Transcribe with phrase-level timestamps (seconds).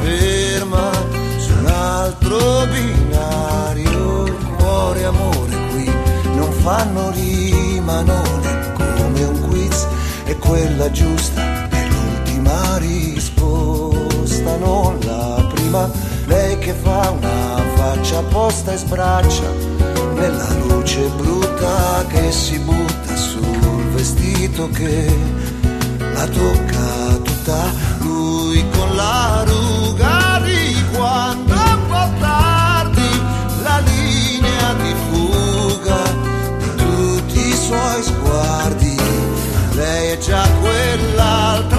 [0.00, 0.90] ferma
[1.38, 4.26] su un altro binario.
[4.26, 5.90] Il cuore e amore qui
[6.34, 9.86] non fanno rima, non è come un quiz,
[10.24, 15.90] è quella giusta, è l'ultima risposta, non la prima.
[16.26, 19.78] Lei che fa una faccia apposta e sbraccia
[20.14, 25.16] nella luce brutta che si butta sul vestito che
[26.12, 29.77] la tocca tutta lui con la ruta
[40.20, 41.77] già quell'altra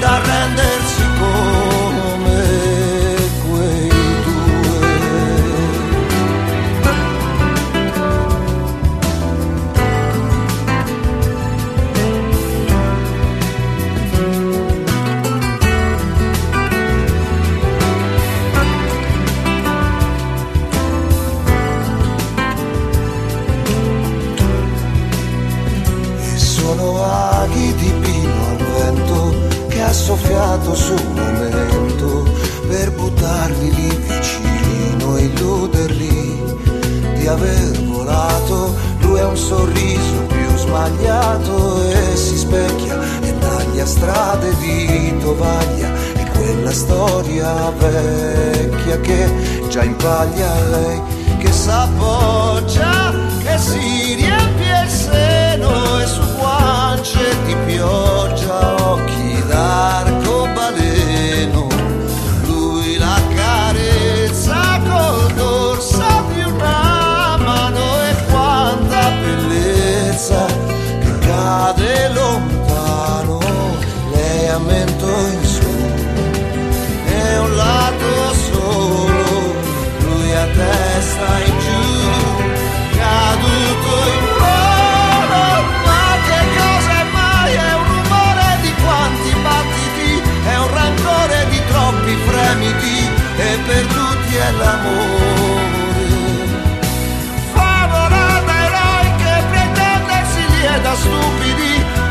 [0.00, 0.73] te rende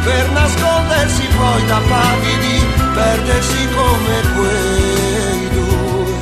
[0.04, 2.60] per nascondersi poi da pavidi,
[2.94, 6.14] perdersi come quei due.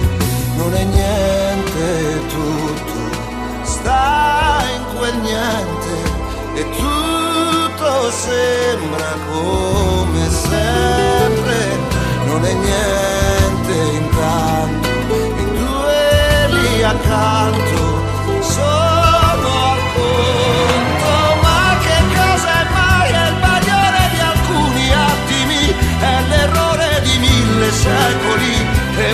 [0.55, 5.93] Non è niente tutto, sta in quel niente
[6.53, 11.89] e tutto sembra come sempre.
[12.25, 14.89] Non è niente intanto,
[15.37, 17.70] e due lì accanto.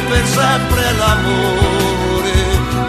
[0.07, 2.35] per sempre l'amore.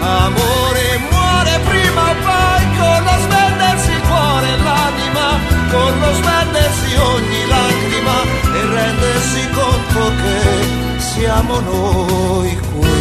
[0.01, 5.27] Amore muore prima o poi con lo spendersi il cuore e l'anima,
[5.71, 8.17] con lo spendersi ogni lacrima
[8.57, 12.98] e rendersi conto che siamo noi qui.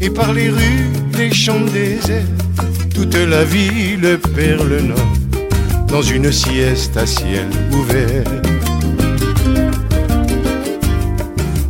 [0.00, 2.24] Et par les rues, les champs déserts,
[2.94, 5.12] toute la ville perd le nord
[5.88, 8.24] dans une sieste à ciel ouvert.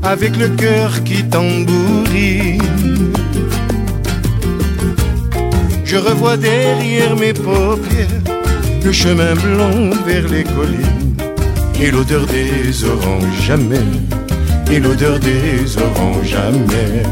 [0.03, 2.63] Avec le cœur qui tambourine,
[5.85, 8.07] je revois derrière mes paupières
[8.85, 11.10] le chemin blanc vers les collines
[11.81, 13.91] et l'odeur des oranges jamais,
[14.71, 17.03] et l'odeur des oranges jamais.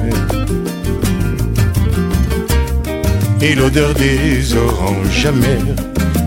[3.40, 5.58] Et l'odeur des oranges jamais,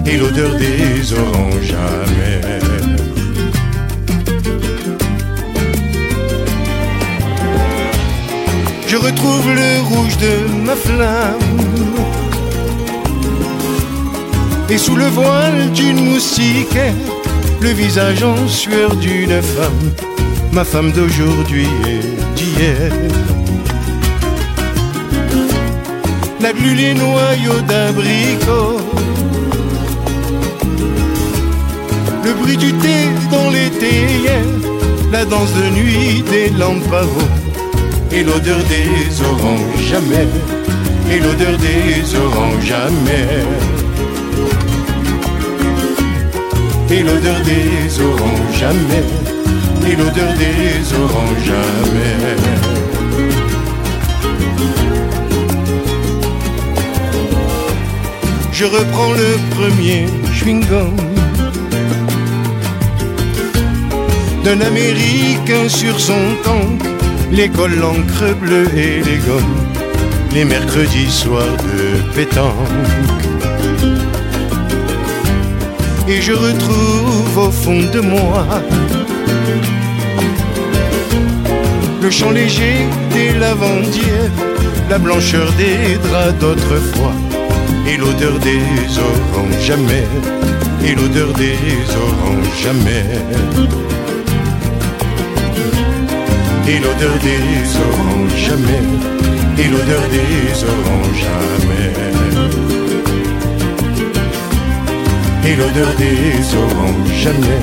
[0.05, 2.61] et l'odeur des oranges amères.
[8.87, 11.39] Je retrouve le rouge de ma flamme.
[14.69, 16.93] Et sous le voile d'une moustiquaire,
[17.61, 19.91] le visage en sueur d'une femme,
[20.51, 22.91] ma femme d'aujourd'hui et d'hier.
[26.41, 28.79] La glu, les noyaux d'abricots
[32.23, 34.45] le bruit du thé dans les théières,
[35.11, 37.07] la danse de nuit des lampes
[38.11, 40.27] et l'odeur des oranges jamais,
[41.11, 43.70] et l'odeur des oranges jamais.
[46.93, 49.05] Et l'odeur des oranges jamais,
[49.89, 52.35] et l'odeur des oranges jamais.
[58.51, 60.95] Je reprends le premier chewing-gum
[64.43, 66.81] d'un Américain sur son tank,
[67.31, 69.65] l'école l'encre bleue et les gommes,
[70.33, 73.40] les mercredis soirs de pétanque.
[76.07, 78.45] Et je retrouve au fond de moi
[82.01, 84.31] le chant léger des lavandières,
[84.89, 87.13] la blancheur des draps d'autrefois,
[87.87, 88.63] et l'odeur des
[88.97, 90.07] oranges jamais,
[90.83, 91.55] et l'odeur des
[91.95, 93.05] oranges jamais
[96.67, 98.83] et l'odeur des oranges jamais,
[99.57, 102.20] et l'odeur des oranges jamais.
[105.43, 107.61] Et l'odeur des oranges jamais,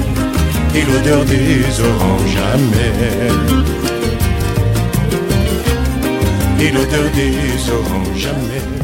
[0.75, 2.93] et l'odeur des oranges jamais.
[6.61, 8.78] Et l'odeur des oranges jamais.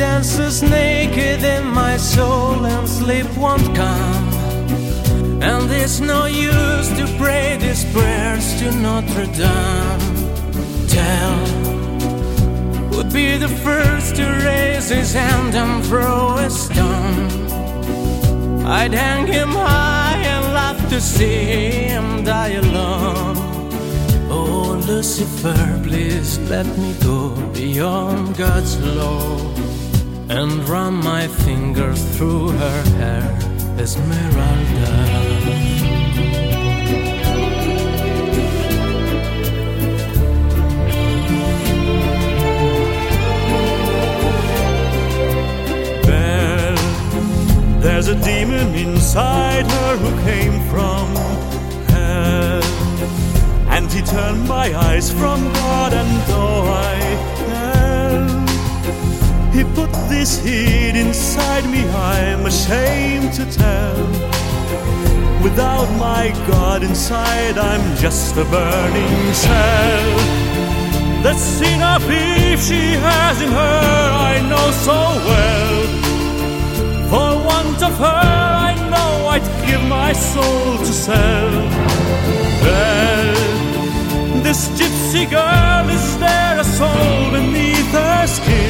[0.00, 4.28] Dances naked in my soul, and sleep won't come.
[5.42, 10.04] And it's no use to pray these prayers to Notre Dame.
[10.96, 11.36] Tell
[12.92, 17.28] would be the first to raise his hand and throw a stone.
[18.80, 21.44] I'd hang him high and laugh to see
[21.90, 23.36] him die alone.
[24.30, 27.18] Oh, Lucifer, please let me go
[27.52, 29.69] beyond God's law
[30.30, 33.26] and run my fingers through her hair,
[33.78, 35.40] Esmeralda.
[47.82, 51.06] There's a demon inside her who came from
[51.88, 52.62] hell.
[53.68, 57.39] And he turned my eyes from God, and though I
[59.52, 63.96] he put this heat inside me, I'm ashamed to tell.
[65.42, 70.10] Without my God inside, I'm just a burning cell.
[71.22, 75.78] The sin of Eve she has in her, I know so well.
[77.10, 78.20] For want of her,
[78.70, 81.52] I know I'd give my soul to sell.
[82.64, 83.34] Well,
[84.42, 88.69] this gypsy girl, is there a soul beneath her skin?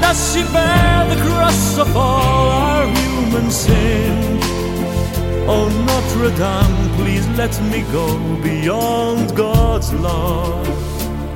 [0.00, 4.38] Does she bear the cross of all our human sin?
[5.48, 8.06] Oh, Notre Dame, please let me go
[8.42, 10.60] beyond God's law.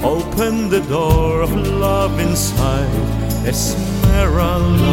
[0.02, 2.88] Open the door of love inside
[3.46, 4.90] Esmeralda.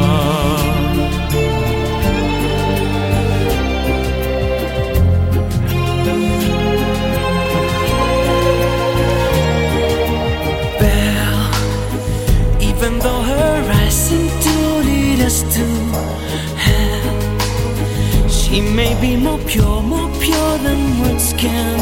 [18.57, 21.77] She may be more pure, more pure than words can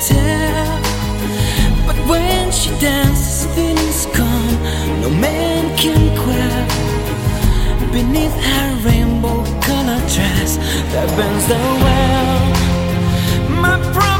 [0.00, 0.80] tell.
[1.86, 4.56] But when she dances, feelings come,
[5.02, 6.66] no man can quell.
[7.92, 10.56] Beneath her rainbow colored dress
[10.92, 12.44] that bends the well.
[13.60, 14.15] My promise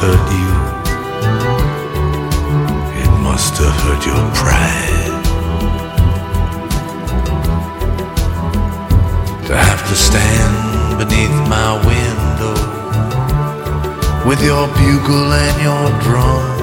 [0.00, 0.52] hurt you.
[3.02, 5.24] It must have hurt your pride.
[9.48, 12.54] To have to stand beneath my window
[14.28, 16.57] with your bugle and your drum.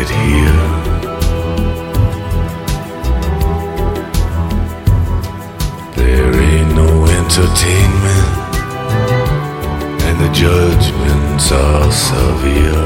[0.00, 0.62] It here.
[5.96, 8.28] There ain't no entertainment,
[10.06, 12.84] and the judgments are severe.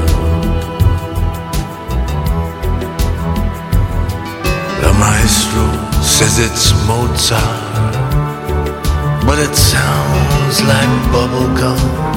[4.81, 5.65] The maestro
[6.01, 7.93] says it's Mozart,
[9.27, 12.12] but it sounds like bubblegum.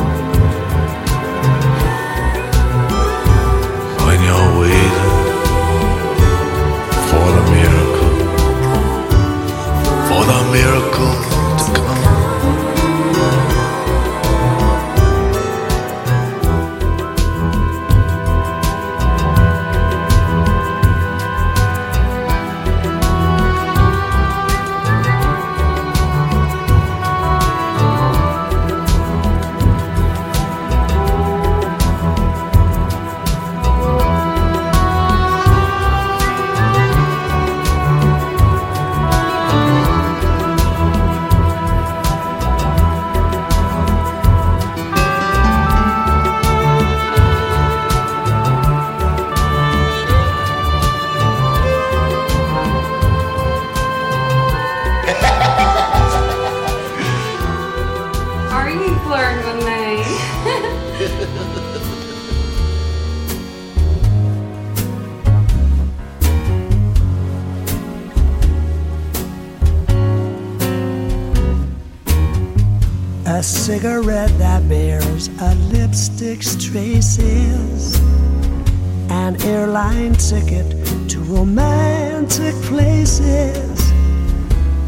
[79.86, 80.66] Airline ticket
[81.08, 83.92] to romantic places.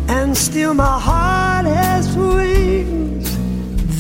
[0.09, 3.29] And still my heart has wings.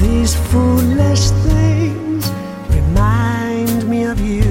[0.00, 2.30] These foolish things
[2.70, 4.42] remind me of you.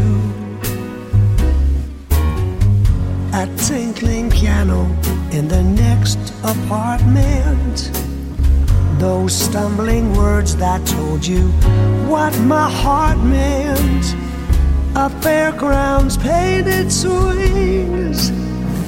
[3.34, 4.84] A tinkling piano
[5.32, 7.92] in the next apartment.
[9.00, 11.50] Those stumbling words that told you
[12.10, 14.27] what my heart meant.
[15.00, 18.32] A fairground's painted swings.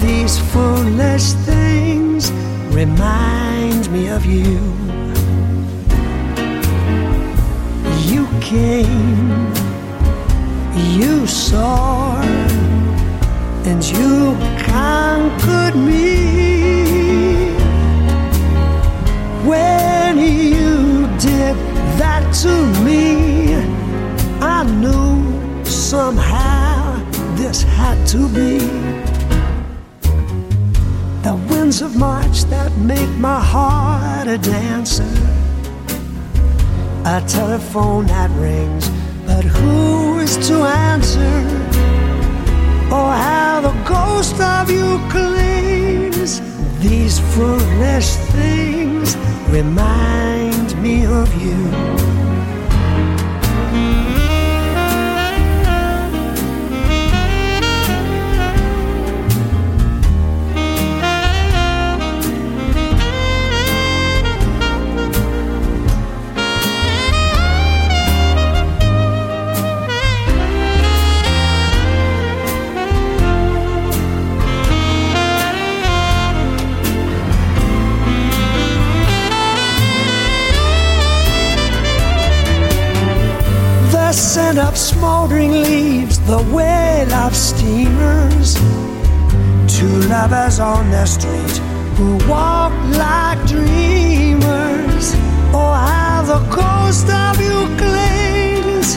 [0.02, 2.32] These foolish things
[2.72, 4.60] remind me of you.
[8.12, 9.54] You came,
[10.98, 12.20] you saw,
[13.70, 17.52] and you conquered me.
[19.46, 21.56] When you did
[22.02, 23.54] that to me,
[24.42, 25.19] I knew
[25.70, 27.04] somehow
[27.36, 28.60] this had to be.
[31.24, 35.12] The winds of March that make my heart a dancer.
[37.06, 38.90] A telephone that rings,
[39.26, 41.44] but who is to answer?
[42.92, 46.42] Oh, how the ghost of you clings.
[46.80, 49.16] These foolish things
[49.50, 51.89] remind me of you.
[90.80, 91.58] On the street
[91.98, 92.72] who walk
[93.06, 95.06] like dreamers.
[95.52, 98.88] Oh, how the ghost of you clings.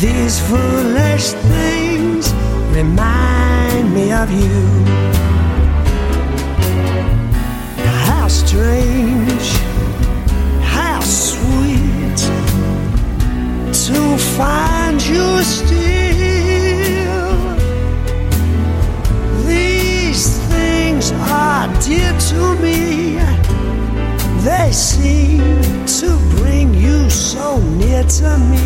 [0.00, 2.32] These foolish things
[2.74, 5.19] remind me of you.
[28.08, 28.64] To me.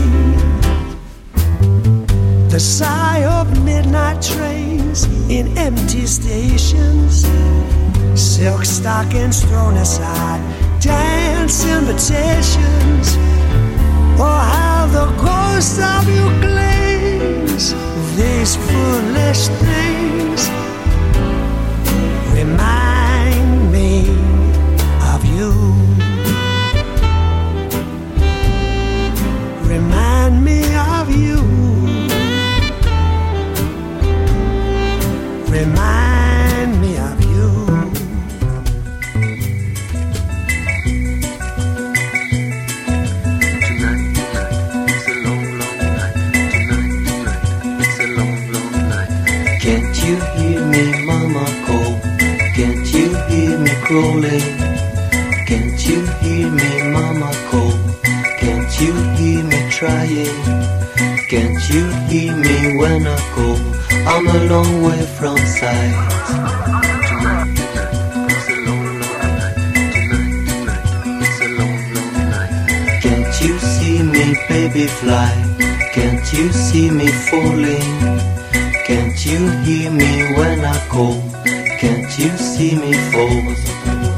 [2.48, 7.26] The sigh of midnight trains in empty stations,
[8.14, 10.40] silk stockings thrown aside,
[10.80, 13.16] dance invitations.
[14.20, 17.74] Oh, how the ghost of you clings.
[18.16, 20.48] These foolish things
[22.34, 23.03] remind
[59.84, 63.58] Can't you hear me when I call?
[64.08, 65.94] I'm a long way from sight.
[73.02, 75.32] Can't you see me, baby, fly?
[75.92, 77.90] Can't you see me falling?
[78.86, 81.20] Can't you hear me when I call?
[81.78, 84.13] Can't you see me fall?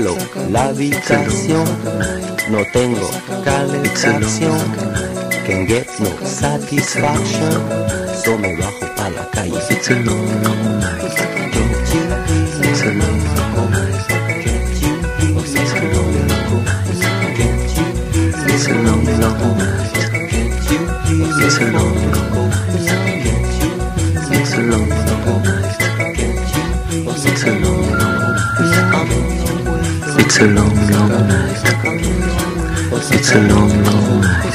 [0.00, 0.16] Hielo
[0.50, 1.66] la habitación,
[2.48, 3.10] no tengo
[3.44, 4.58] calefacción.
[5.46, 7.52] Can get no satisfaction,
[8.24, 9.60] so me bajo pa la calle.
[30.30, 31.58] It's a long, long night.
[33.10, 34.46] It's a long, long night.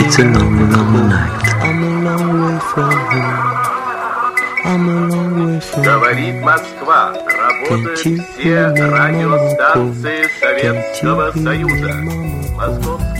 [0.00, 1.44] It's a long, long night.
[1.60, 3.54] I'm a long way from home.
[4.64, 7.12] I'm a long way from Говорит Москва.
[7.12, 11.92] Работают все радиостанции Советского Союза.
[12.56, 13.13] Московское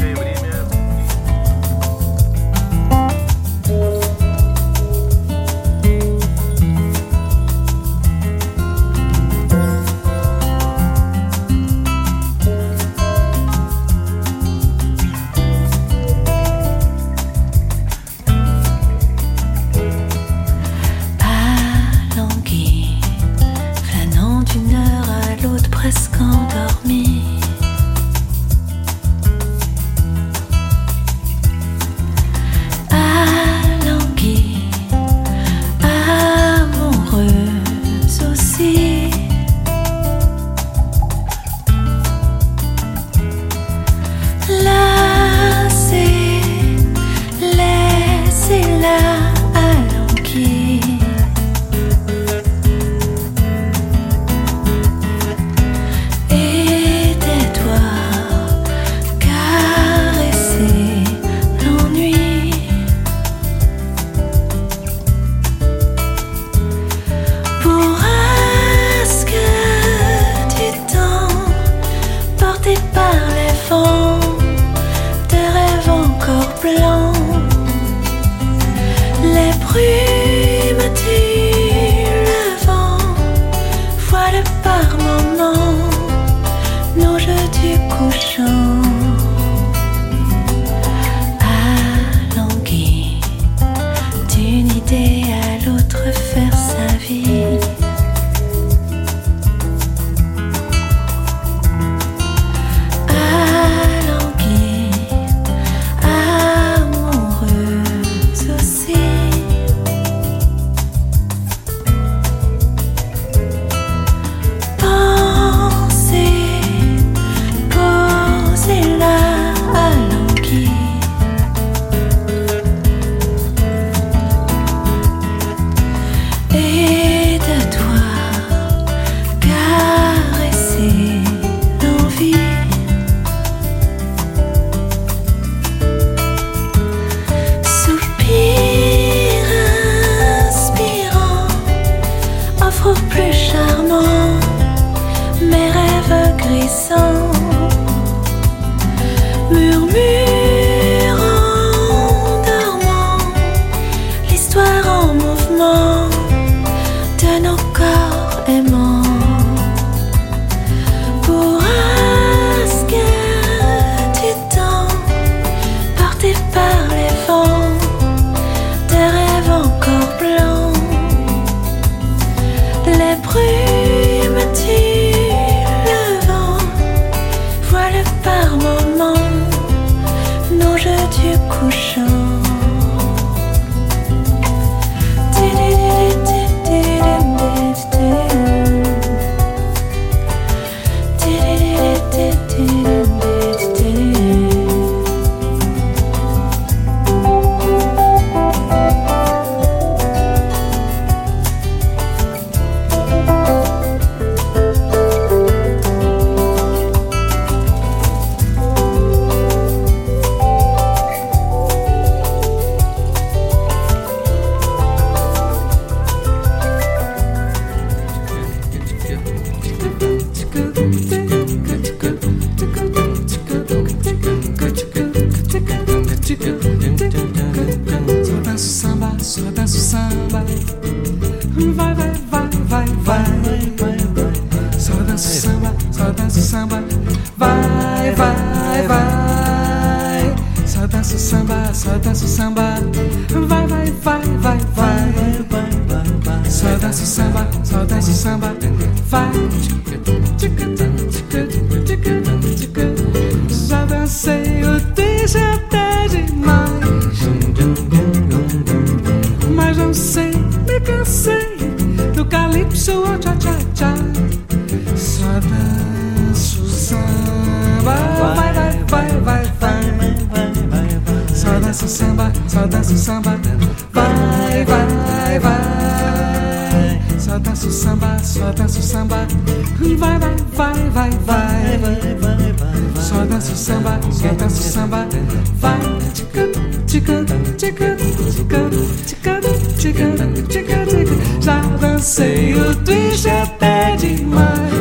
[292.04, 294.74] seio twist até demais.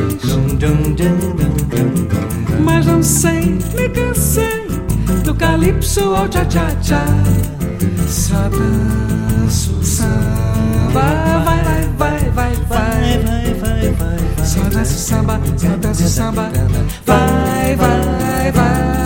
[2.60, 4.68] Mas não sei, me cansei
[5.24, 7.06] do calypso ao tchá-tchá-tchá.
[8.08, 11.02] Só danço samba,
[11.46, 14.46] vai, vai, vai, vai, vai, vai, vai, vai.
[14.46, 16.52] Só danço samba, só danço samba,
[17.06, 18.52] vai, vai.
[18.52, 19.03] vai.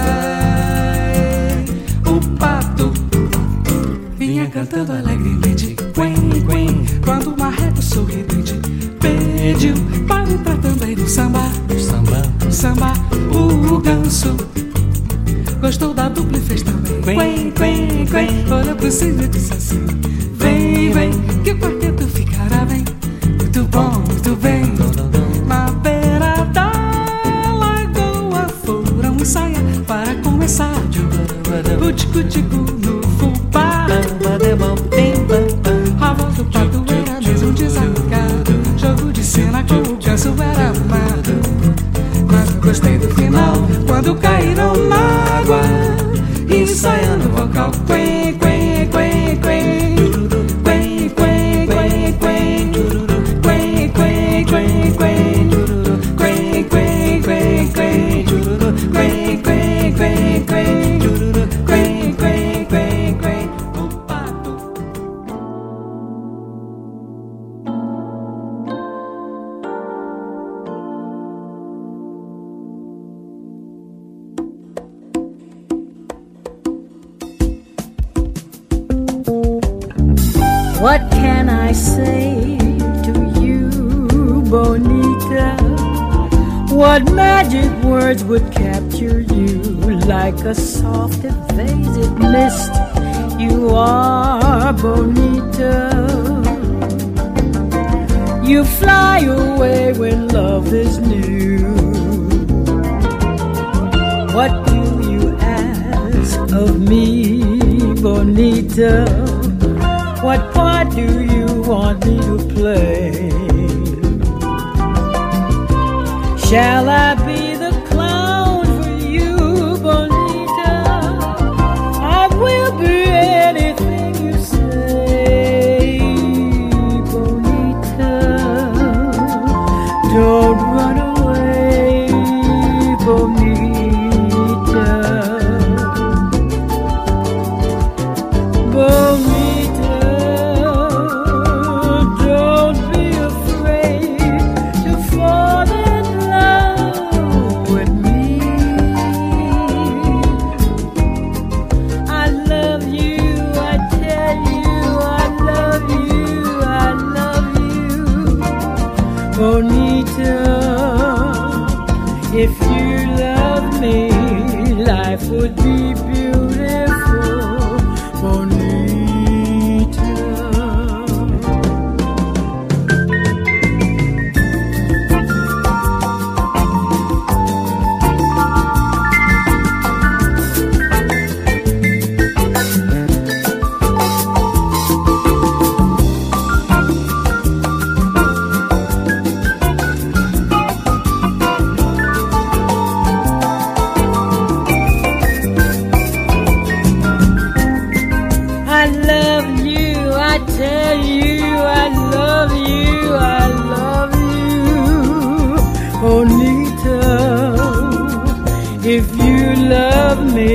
[7.97, 8.53] sorridente
[9.01, 9.73] pediu
[10.07, 11.51] para entrar também no samba.
[11.67, 12.93] No samba, o samba,
[13.31, 14.37] o ganso
[15.59, 17.01] gostou da dupla e fez também.
[17.01, 19.83] Quen, quen, quen, olha pro Silvio e disse assim:
[20.35, 21.11] Vem, vem,
[21.43, 22.85] que o quarteto ficará bem.
[23.39, 24.63] Muito bom, muito bem.
[25.47, 26.71] Na beira da
[27.51, 30.75] lagoa foram ensaiar para começar.
[31.81, 32.66] O tico-tico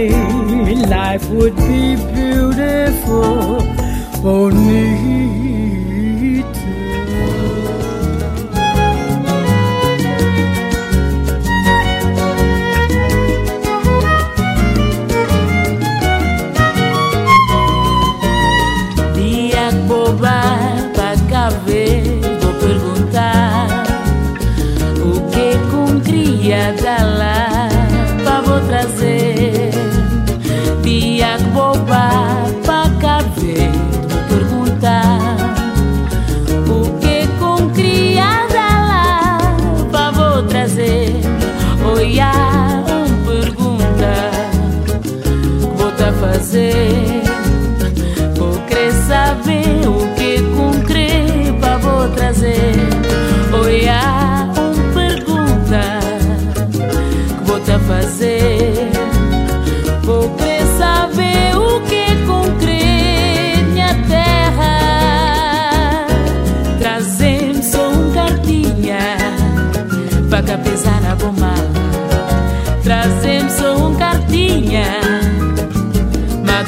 [0.08, 3.60] life would be beautiful
[4.20, 5.21] for me.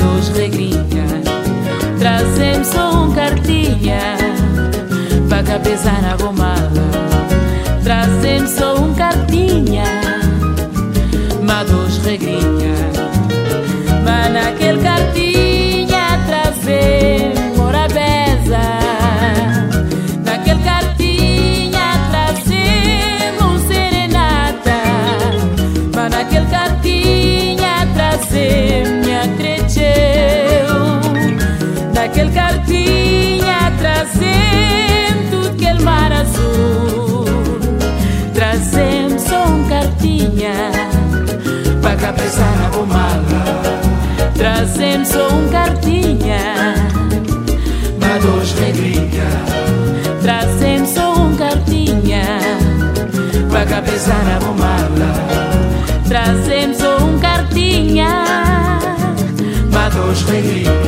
[0.04, 1.22] dos regrinha
[1.98, 4.16] Trazemos só um cartinha
[5.28, 6.53] Para cabeçar a goma.
[45.04, 46.74] sou um cartinha.
[48.00, 49.28] Mas hoje regrinha.
[50.22, 50.86] Trazendo
[51.20, 52.38] um cartinha.
[53.50, 55.54] Pra cabeça na bombada
[56.08, 58.24] Trazendo sou um cartinha.
[59.72, 60.83] Mas hoje regrinha.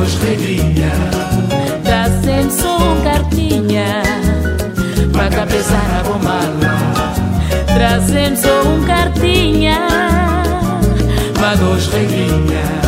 [0.00, 0.92] voz regrinha
[1.84, 4.02] Dá sempre só um cartinha
[5.12, 6.40] Para cabeçar a bomba
[7.74, 9.78] Trazemos um cartinha
[11.36, 12.79] Uma voz regrinha.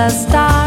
[0.00, 0.59] as stars.